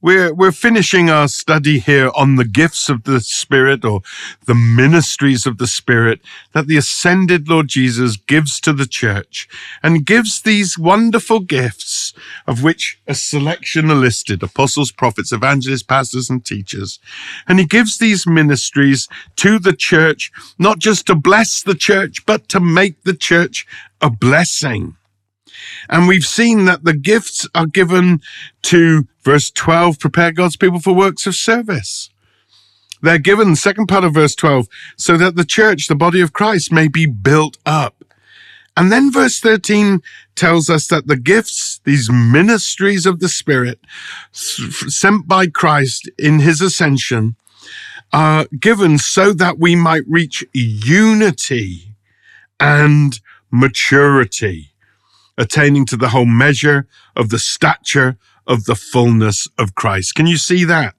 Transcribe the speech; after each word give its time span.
we're, 0.00 0.32
we're 0.32 0.52
finishing 0.52 1.10
our 1.10 1.26
study 1.26 1.80
here 1.80 2.10
on 2.14 2.36
the 2.36 2.44
gifts 2.44 2.88
of 2.88 3.02
the 3.02 3.20
Spirit 3.20 3.84
or 3.84 4.02
the 4.46 4.54
ministries 4.54 5.44
of 5.44 5.58
the 5.58 5.66
Spirit 5.66 6.20
that 6.52 6.68
the 6.68 6.76
ascended 6.76 7.48
Lord 7.48 7.66
Jesus 7.68 8.16
gives 8.16 8.60
to 8.60 8.72
the 8.72 8.86
church 8.86 9.48
and 9.82 10.06
gives 10.06 10.42
these 10.42 10.78
wonderful 10.78 11.40
gifts 11.40 12.14
of 12.46 12.62
which 12.62 13.00
a 13.08 13.14
selection 13.14 13.90
are 13.90 13.96
listed 13.96 14.42
apostles, 14.42 14.92
prophets, 14.92 15.32
evangelists, 15.32 15.82
pastors, 15.82 16.30
and 16.30 16.44
teachers. 16.44 17.00
And 17.48 17.58
he 17.58 17.64
gives 17.64 17.98
these 17.98 18.26
ministries 18.26 19.08
to 19.36 19.58
the 19.58 19.72
church, 19.74 20.30
not 20.58 20.78
just 20.78 21.06
to 21.08 21.16
bless 21.16 21.62
the 21.62 21.74
church, 21.74 22.24
but 22.24 22.48
to 22.50 22.60
make 22.60 23.02
the 23.02 23.14
church 23.14 23.66
a 24.00 24.10
blessing. 24.10 24.97
And 25.88 26.08
we've 26.08 26.24
seen 26.24 26.64
that 26.66 26.84
the 26.84 26.94
gifts 26.94 27.46
are 27.54 27.66
given 27.66 28.20
to 28.62 29.06
verse 29.22 29.50
12, 29.50 29.98
prepare 29.98 30.32
God's 30.32 30.56
people 30.56 30.80
for 30.80 30.94
works 30.94 31.26
of 31.26 31.34
service. 31.34 32.10
They're 33.00 33.18
given, 33.18 33.50
the 33.50 33.56
second 33.56 33.86
part 33.86 34.04
of 34.04 34.14
verse 34.14 34.34
12, 34.34 34.66
so 34.96 35.16
that 35.16 35.36
the 35.36 35.44
church, 35.44 35.86
the 35.86 35.94
body 35.94 36.20
of 36.20 36.32
Christ, 36.32 36.72
may 36.72 36.88
be 36.88 37.06
built 37.06 37.58
up. 37.64 38.04
And 38.76 38.92
then 38.92 39.10
verse 39.10 39.40
13 39.40 40.02
tells 40.36 40.70
us 40.70 40.86
that 40.88 41.08
the 41.08 41.16
gifts, 41.16 41.80
these 41.84 42.10
ministries 42.10 43.06
of 43.06 43.18
the 43.18 43.28
Spirit, 43.28 43.80
sent 44.32 45.26
by 45.26 45.48
Christ 45.48 46.08
in 46.18 46.40
his 46.40 46.60
ascension, 46.60 47.36
are 48.12 48.46
given 48.58 48.98
so 48.98 49.32
that 49.32 49.58
we 49.58 49.74
might 49.74 50.04
reach 50.06 50.44
unity 50.52 51.94
and 52.60 53.20
maturity 53.50 54.70
attaining 55.38 55.86
to 55.86 55.96
the 55.96 56.10
whole 56.10 56.26
measure 56.26 56.86
of 57.16 57.30
the 57.30 57.38
stature 57.38 58.18
of 58.46 58.64
the 58.64 58.74
fullness 58.74 59.48
of 59.56 59.74
Christ. 59.74 60.14
Can 60.14 60.26
you 60.26 60.36
see 60.36 60.64
that? 60.64 60.94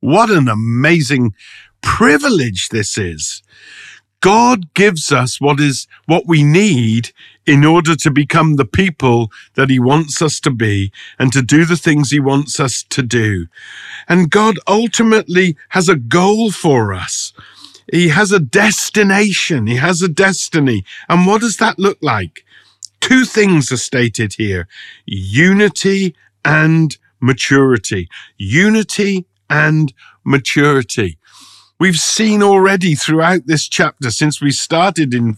What 0.00 0.30
an 0.30 0.48
amazing 0.48 1.34
privilege 1.82 2.68
this 2.68 2.96
is. 2.96 3.42
God 4.20 4.74
gives 4.74 5.12
us 5.12 5.40
what 5.40 5.60
is 5.60 5.86
what 6.06 6.24
we 6.26 6.42
need 6.42 7.12
in 7.46 7.64
order 7.64 7.94
to 7.96 8.10
become 8.10 8.56
the 8.56 8.64
people 8.64 9.30
that 9.54 9.70
he 9.70 9.78
wants 9.78 10.20
us 10.20 10.40
to 10.40 10.50
be 10.50 10.92
and 11.18 11.32
to 11.32 11.40
do 11.40 11.64
the 11.64 11.76
things 11.76 12.10
he 12.10 12.20
wants 12.20 12.58
us 12.58 12.82
to 12.90 13.02
do. 13.02 13.46
And 14.08 14.30
God 14.30 14.58
ultimately 14.66 15.56
has 15.70 15.88
a 15.88 15.96
goal 15.96 16.50
for 16.50 16.92
us. 16.92 17.32
He 17.90 18.08
has 18.08 18.32
a 18.32 18.40
destination. 18.40 19.66
He 19.66 19.76
has 19.76 20.02
a 20.02 20.08
destiny. 20.08 20.84
And 21.08 21.26
what 21.26 21.40
does 21.40 21.56
that 21.58 21.78
look 21.78 21.98
like? 22.02 22.44
Two 23.00 23.24
things 23.24 23.72
are 23.72 23.76
stated 23.76 24.34
here 24.34 24.68
unity 25.06 26.14
and 26.44 26.96
maturity. 27.20 28.08
Unity 28.36 29.26
and 29.50 29.92
maturity. 30.24 31.18
We've 31.80 31.98
seen 31.98 32.42
already 32.42 32.94
throughout 32.94 33.46
this 33.46 33.68
chapter, 33.68 34.10
since 34.10 34.40
we 34.40 34.50
started 34.50 35.14
in, 35.14 35.36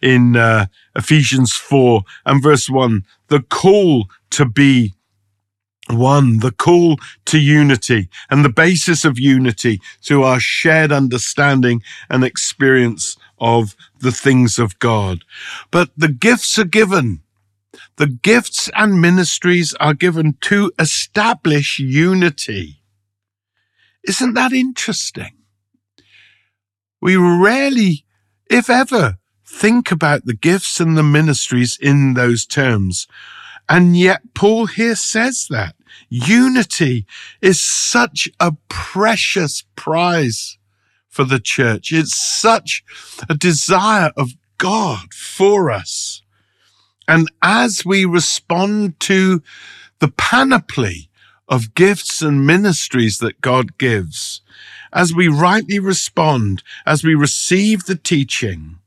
in 0.00 0.36
uh, 0.36 0.66
Ephesians 0.94 1.52
4 1.52 2.02
and 2.26 2.42
verse 2.42 2.70
1, 2.70 3.04
the 3.28 3.40
call 3.40 4.06
to 4.30 4.44
be 4.44 4.94
one, 5.90 6.38
the 6.38 6.52
call 6.52 6.96
to 7.26 7.38
unity 7.38 8.08
and 8.30 8.44
the 8.44 8.48
basis 8.48 9.04
of 9.04 9.18
unity 9.18 9.80
through 10.02 10.22
our 10.22 10.40
shared 10.40 10.92
understanding 10.92 11.82
and 12.08 12.24
experience 12.24 13.16
of 13.44 13.76
the 14.00 14.10
things 14.10 14.58
of 14.58 14.78
God. 14.78 15.22
But 15.70 15.90
the 15.94 16.08
gifts 16.08 16.58
are 16.58 16.64
given. 16.64 17.20
The 17.96 18.06
gifts 18.06 18.70
and 18.74 19.00
ministries 19.00 19.74
are 19.74 19.92
given 19.92 20.38
to 20.42 20.72
establish 20.78 21.78
unity. 21.78 22.80
Isn't 24.02 24.32
that 24.34 24.52
interesting? 24.52 25.34
We 27.02 27.16
rarely, 27.16 28.06
if 28.48 28.70
ever, 28.70 29.18
think 29.46 29.90
about 29.90 30.24
the 30.24 30.34
gifts 30.34 30.80
and 30.80 30.96
the 30.96 31.02
ministries 31.02 31.76
in 31.78 32.14
those 32.14 32.46
terms. 32.46 33.06
And 33.68 33.94
yet 33.96 34.22
Paul 34.34 34.66
here 34.66 34.96
says 34.96 35.46
that 35.50 35.76
unity 36.08 37.06
is 37.42 37.60
such 37.60 38.28
a 38.40 38.52
precious 38.68 39.64
prize 39.76 40.56
for 41.14 41.24
the 41.24 41.38
church. 41.38 41.92
It's 41.92 42.16
such 42.16 42.82
a 43.28 43.34
desire 43.34 44.10
of 44.16 44.32
God 44.58 45.14
for 45.14 45.70
us. 45.70 46.22
And 47.06 47.30
as 47.40 47.84
we 47.84 48.04
respond 48.04 48.98
to 49.00 49.40
the 50.00 50.08
panoply 50.08 51.08
of 51.48 51.74
gifts 51.74 52.20
and 52.20 52.44
ministries 52.44 53.18
that 53.18 53.40
God 53.40 53.78
gives, 53.78 54.40
as 54.92 55.14
we 55.14 55.28
rightly 55.28 55.78
respond, 55.78 56.64
as 56.84 57.04
we 57.04 57.14
receive 57.14 57.84
the 57.84 57.96
teaching, 57.96 58.80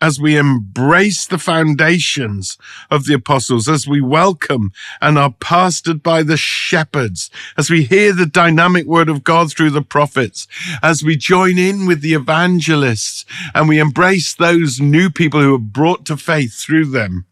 as 0.00 0.20
we 0.20 0.36
embrace 0.36 1.26
the 1.26 1.38
foundations 1.38 2.58
of 2.90 3.06
the 3.06 3.14
apostles, 3.14 3.68
as 3.68 3.86
we 3.86 4.00
welcome 4.00 4.70
and 5.00 5.18
are 5.18 5.30
pastored 5.30 6.02
by 6.02 6.22
the 6.22 6.36
shepherds, 6.36 7.30
as 7.56 7.70
we 7.70 7.84
hear 7.84 8.12
the 8.12 8.26
dynamic 8.26 8.86
word 8.86 9.08
of 9.08 9.24
God 9.24 9.50
through 9.50 9.70
the 9.70 9.82
prophets, 9.82 10.46
as 10.82 11.02
we 11.02 11.16
join 11.16 11.58
in 11.58 11.86
with 11.86 12.00
the 12.00 12.14
evangelists 12.14 13.24
and 13.54 13.68
we 13.68 13.78
embrace 13.78 14.34
those 14.34 14.80
new 14.80 15.10
people 15.10 15.40
who 15.40 15.54
are 15.54 15.58
brought 15.58 16.04
to 16.06 16.16
faith 16.16 16.54
through 16.54 16.86
them, 16.86 17.26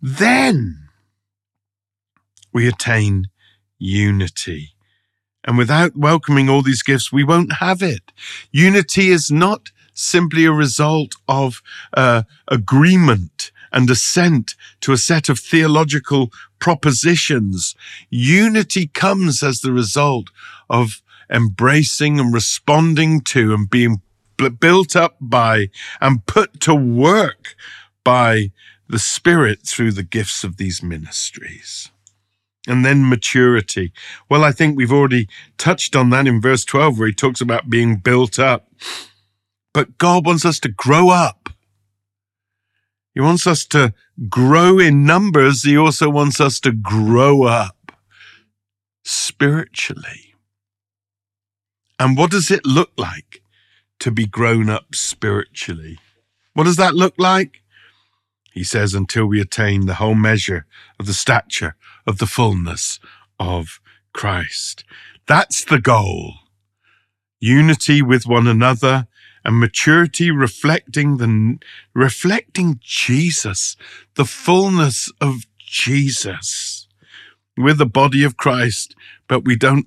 then 0.00 0.88
we 2.52 2.66
attain 2.68 3.26
unity. 3.78 4.70
And 5.44 5.58
without 5.58 5.96
welcoming 5.96 6.48
all 6.48 6.62
these 6.62 6.82
gifts, 6.82 7.12
we 7.12 7.24
won't 7.24 7.54
have 7.54 7.82
it. 7.82 8.12
Unity 8.52 9.10
is 9.10 9.30
not 9.30 9.70
simply 9.94 10.44
a 10.44 10.52
result 10.52 11.14
of 11.28 11.62
uh, 11.94 12.22
agreement 12.48 13.50
and 13.72 13.88
assent 13.90 14.54
to 14.80 14.92
a 14.92 14.98
set 14.98 15.28
of 15.28 15.38
theological 15.38 16.30
propositions. 16.58 17.74
Unity 18.10 18.86
comes 18.86 19.42
as 19.42 19.60
the 19.60 19.72
result 19.72 20.28
of 20.68 21.02
embracing 21.30 22.20
and 22.20 22.34
responding 22.34 23.20
to 23.22 23.54
and 23.54 23.70
being 23.70 24.02
built 24.60 24.96
up 24.96 25.16
by 25.20 25.68
and 26.00 26.26
put 26.26 26.60
to 26.60 26.74
work 26.74 27.54
by 28.04 28.50
the 28.88 28.98
Spirit 28.98 29.60
through 29.66 29.92
the 29.92 30.02
gifts 30.02 30.44
of 30.44 30.56
these 30.56 30.82
ministries. 30.82 31.90
And 32.68 32.84
then 32.84 33.08
maturity. 33.08 33.92
Well, 34.28 34.44
I 34.44 34.52
think 34.52 34.76
we've 34.76 34.92
already 34.92 35.28
touched 35.58 35.96
on 35.96 36.10
that 36.10 36.28
in 36.28 36.40
verse 36.40 36.64
12, 36.64 36.98
where 36.98 37.08
he 37.08 37.14
talks 37.14 37.40
about 37.40 37.70
being 37.70 37.96
built 37.96 38.38
up. 38.38 38.68
But 39.74 39.98
God 39.98 40.26
wants 40.26 40.44
us 40.44 40.58
to 40.60 40.68
grow 40.68 41.10
up. 41.10 41.48
He 43.14 43.20
wants 43.20 43.46
us 43.46 43.64
to 43.66 43.92
grow 44.28 44.78
in 44.78 45.04
numbers. 45.04 45.62
He 45.62 45.76
also 45.76 46.08
wants 46.08 46.40
us 46.40 46.60
to 46.60 46.72
grow 46.72 47.44
up 47.44 47.92
spiritually. 49.04 50.34
And 51.98 52.16
what 52.16 52.30
does 52.30 52.50
it 52.50 52.66
look 52.66 52.90
like 52.96 53.42
to 54.00 54.10
be 54.10 54.26
grown 54.26 54.68
up 54.68 54.94
spiritually? 54.94 55.98
What 56.54 56.64
does 56.64 56.76
that 56.76 56.94
look 56.94 57.14
like? 57.18 57.62
He 58.52 58.64
says, 58.64 58.92
until 58.92 59.26
we 59.26 59.40
attain 59.40 59.86
the 59.86 59.94
whole 59.94 60.14
measure 60.14 60.66
of 60.98 61.06
the 61.06 61.14
stature 61.14 61.76
of 62.06 62.18
the 62.18 62.26
fullness 62.26 62.98
of 63.38 63.80
Christ. 64.12 64.84
That's 65.26 65.64
the 65.64 65.80
goal. 65.80 66.34
Unity 67.40 68.02
with 68.02 68.26
one 68.26 68.46
another 68.46 69.06
and 69.44 69.58
maturity 69.58 70.30
reflecting 70.30 71.16
the 71.16 71.58
reflecting 71.94 72.78
Jesus, 72.82 73.76
the 74.14 74.24
fullness 74.24 75.10
of 75.20 75.46
Jesus. 75.58 76.86
We're 77.56 77.74
the 77.74 77.86
body 77.86 78.24
of 78.24 78.36
Christ, 78.36 78.94
but 79.28 79.44
we 79.44 79.56
don't 79.56 79.86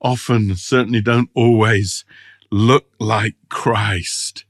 often, 0.00 0.56
certainly 0.56 1.00
don't 1.00 1.30
always 1.34 2.04
look 2.50 2.86
like 2.98 3.34
Christ. 3.48 4.44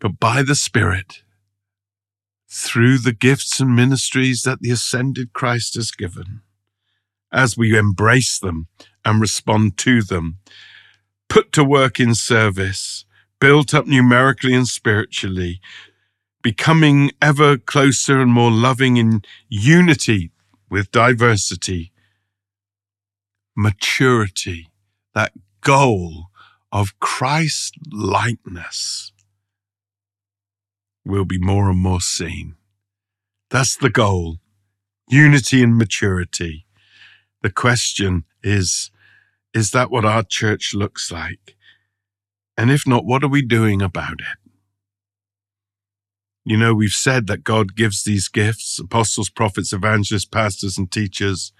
But 0.00 0.20
by 0.20 0.42
the 0.42 0.54
Spirit, 0.54 1.22
through 2.48 2.98
the 2.98 3.12
gifts 3.12 3.60
and 3.60 3.74
ministries 3.74 4.42
that 4.42 4.60
the 4.60 4.70
ascended 4.70 5.32
Christ 5.32 5.74
has 5.74 5.90
given, 5.90 6.42
as 7.32 7.56
we 7.56 7.76
embrace 7.76 8.38
them 8.38 8.68
and 9.04 9.20
respond 9.20 9.76
to 9.78 10.02
them, 10.02 10.38
put 11.28 11.52
to 11.52 11.64
work 11.64 11.98
in 12.00 12.14
service, 12.14 13.04
built 13.40 13.74
up 13.74 13.86
numerically 13.86 14.54
and 14.54 14.68
spiritually, 14.68 15.60
becoming 16.42 17.10
ever 17.20 17.56
closer 17.56 18.20
and 18.20 18.32
more 18.32 18.50
loving 18.50 18.96
in 18.96 19.22
unity 19.48 20.30
with 20.70 20.90
diversity, 20.90 21.92
maturity, 23.56 24.68
that 25.14 25.32
goal 25.60 26.26
of 26.70 26.98
Christ 27.00 27.74
likeness 27.90 29.12
will 31.04 31.24
be 31.24 31.38
more 31.38 31.70
and 31.70 31.78
more 31.78 32.00
seen. 32.00 32.56
That's 33.50 33.76
the 33.76 33.90
goal 33.90 34.38
unity 35.08 35.62
and 35.62 35.76
maturity. 35.76 36.66
The 37.42 37.50
question 37.50 38.24
is 38.42 38.90
is 39.56 39.70
that 39.70 39.90
what 39.90 40.04
our 40.04 40.22
church 40.22 40.74
looks 40.74 41.10
like? 41.10 41.56
And 42.58 42.70
if 42.70 42.86
not, 42.86 43.06
what 43.06 43.24
are 43.24 43.28
we 43.28 43.40
doing 43.40 43.80
about 43.80 44.20
it? 44.20 44.38
You 46.44 46.58
know, 46.58 46.74
we've 46.74 46.90
said 46.90 47.26
that 47.26 47.42
God 47.42 47.74
gives 47.74 48.04
these 48.04 48.28
gifts 48.28 48.78
apostles, 48.78 49.30
prophets, 49.30 49.72
evangelists, 49.72 50.26
pastors, 50.26 50.76
and 50.76 50.92
teachers. 50.92 51.54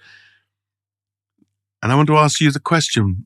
And 1.81 1.91
I 1.91 1.95
want 1.95 2.07
to 2.09 2.17
ask 2.17 2.39
you 2.39 2.51
the 2.51 2.59
question 2.59 3.25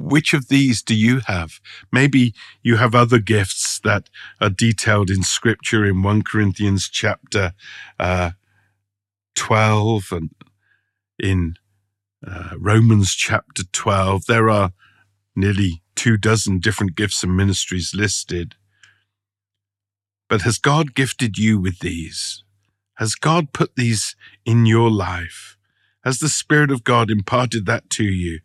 which 0.00 0.32
of 0.32 0.48
these 0.48 0.82
do 0.82 0.94
you 0.96 1.20
have? 1.26 1.60
Maybe 1.92 2.34
you 2.62 2.76
have 2.76 2.94
other 2.94 3.18
gifts 3.18 3.80
that 3.80 4.08
are 4.40 4.50
detailed 4.50 5.10
in 5.10 5.22
scripture 5.22 5.84
in 5.84 6.02
1 6.02 6.22
Corinthians 6.22 6.88
chapter 6.88 7.52
uh, 7.98 8.30
12 9.36 10.06
and 10.10 10.30
in 11.18 11.56
uh, 12.26 12.50
Romans 12.58 13.14
chapter 13.14 13.62
12. 13.72 14.26
There 14.26 14.50
are 14.50 14.72
nearly 15.34 15.82
two 15.94 16.16
dozen 16.16 16.58
different 16.58 16.94
gifts 16.94 17.22
and 17.22 17.36
ministries 17.36 17.94
listed. 17.94 18.56
But 20.28 20.42
has 20.42 20.58
God 20.58 20.94
gifted 20.94 21.38
you 21.38 21.58
with 21.58 21.80
these? 21.80 22.44
Has 22.94 23.14
God 23.14 23.52
put 23.52 23.76
these 23.76 24.14
in 24.44 24.66
your 24.66 24.90
life? 24.90 25.56
Has 26.04 26.18
the 26.18 26.28
Spirit 26.28 26.70
of 26.70 26.84
God 26.84 27.10
imparted 27.10 27.66
that 27.66 27.90
to 27.90 28.04
you? 28.04 28.40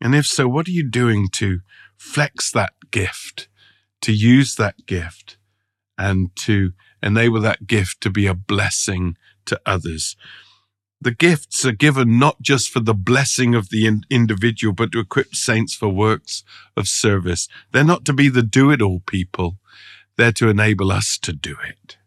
And 0.00 0.14
if 0.14 0.26
so, 0.26 0.48
what 0.48 0.66
are 0.68 0.72
you 0.72 0.88
doing 0.88 1.28
to 1.32 1.60
flex 1.96 2.50
that 2.52 2.72
gift, 2.90 3.48
to 4.00 4.12
use 4.12 4.54
that 4.56 4.86
gift, 4.86 5.36
and 5.98 6.34
to 6.36 6.72
enable 7.02 7.40
that 7.40 7.66
gift 7.66 8.00
to 8.00 8.10
be 8.10 8.26
a 8.26 8.34
blessing 8.34 9.16
to 9.46 9.60
others? 9.66 10.16
The 11.00 11.12
gifts 11.12 11.64
are 11.64 11.72
given 11.72 12.18
not 12.18 12.42
just 12.42 12.70
for 12.70 12.80
the 12.80 12.94
blessing 12.94 13.54
of 13.54 13.70
the 13.70 13.86
in- 13.86 14.04
individual, 14.10 14.74
but 14.74 14.92
to 14.92 15.00
equip 15.00 15.34
saints 15.34 15.74
for 15.74 15.88
works 15.88 16.44
of 16.76 16.88
service. 16.88 17.48
They're 17.72 17.84
not 17.84 18.04
to 18.06 18.12
be 18.12 18.28
the 18.28 18.42
do 18.42 18.70
it 18.70 18.82
all 18.82 19.00
people. 19.06 19.58
They're 20.18 20.32
to 20.32 20.50
enable 20.50 20.92
us 20.92 21.18
to 21.22 21.32
do 21.32 21.56
it. 21.66 21.98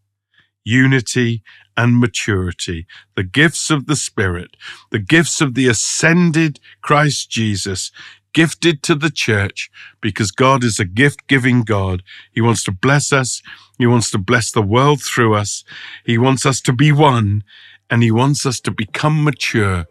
Unity 0.63 1.43
and 1.75 1.99
maturity, 1.99 2.85
the 3.15 3.23
gifts 3.23 3.71
of 3.71 3.87
the 3.87 3.95
Spirit, 3.95 4.57
the 4.91 4.99
gifts 4.99 5.41
of 5.41 5.55
the 5.55 5.67
ascended 5.67 6.59
Christ 6.81 7.31
Jesus, 7.31 7.91
gifted 8.33 8.83
to 8.83 8.95
the 8.95 9.09
church 9.11 9.71
because 10.01 10.31
God 10.31 10.63
is 10.63 10.79
a 10.79 10.85
gift 10.85 11.27
giving 11.27 11.63
God. 11.63 12.03
He 12.31 12.41
wants 12.41 12.63
to 12.65 12.71
bless 12.71 13.13
us. 13.13 13.41
He 13.79 13.87
wants 13.87 14.11
to 14.11 14.19
bless 14.19 14.51
the 14.51 14.61
world 14.61 15.01
through 15.01 15.35
us. 15.35 15.63
He 16.05 16.17
wants 16.17 16.45
us 16.45 16.61
to 16.61 16.73
be 16.73 16.91
one 16.91 17.43
and 17.93 18.01
he 18.01 18.09
wants 18.09 18.47
us 18.47 18.59
to 18.59 18.71
become 18.71 19.23
mature, 19.23 19.85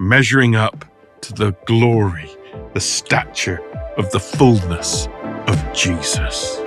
measuring 0.00 0.56
up 0.56 0.84
to 1.20 1.32
the 1.32 1.52
glory, 1.66 2.28
the 2.74 2.80
stature 2.80 3.60
of 3.96 4.10
the 4.10 4.18
fullness 4.18 5.06
of 5.46 5.72
Jesus. 5.72 6.60